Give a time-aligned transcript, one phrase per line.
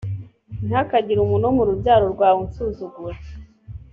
[0.65, 3.17] ntihakagire umuntu wo mu rubyaro rwawe unsuzugura